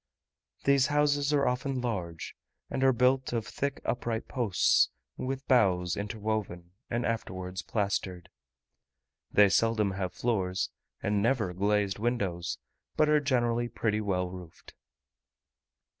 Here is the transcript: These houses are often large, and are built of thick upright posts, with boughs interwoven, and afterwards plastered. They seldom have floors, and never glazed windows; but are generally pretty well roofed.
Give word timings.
These 0.63 0.87
houses 0.87 1.31
are 1.31 1.47
often 1.47 1.79
large, 1.79 2.33
and 2.71 2.83
are 2.83 2.91
built 2.91 3.33
of 3.33 3.45
thick 3.45 3.79
upright 3.85 4.27
posts, 4.27 4.89
with 5.15 5.47
boughs 5.47 5.95
interwoven, 5.95 6.71
and 6.89 7.05
afterwards 7.05 7.61
plastered. 7.61 8.27
They 9.31 9.47
seldom 9.49 9.91
have 9.91 10.11
floors, 10.11 10.71
and 11.03 11.21
never 11.21 11.53
glazed 11.53 11.99
windows; 11.99 12.57
but 12.97 13.09
are 13.09 13.19
generally 13.19 13.67
pretty 13.69 14.01
well 14.01 14.27
roofed. 14.31 14.73